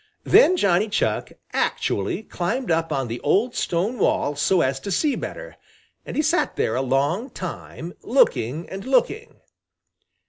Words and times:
Then 0.23 0.57
Johnny 0.57 0.89
Chuck 0.89 1.31
actually 1.53 2.23
climbed 2.23 2.71
up 2.71 2.91
on 2.91 3.07
the 3.07 3.19
old 3.19 3.53
stone 3.53 3.99
wall 3.99 4.35
so 4.35 4.61
as 4.61 4.79
to 4.79 4.89
see 4.89 5.15
better, 5.15 5.57
and 6.07 6.15
he 6.15 6.23
sat 6.23 6.55
there 6.55 6.73
a 6.73 6.81
long 6.81 7.29
time, 7.29 7.93
looking 8.01 8.67
and 8.67 8.83
looking. 8.83 9.35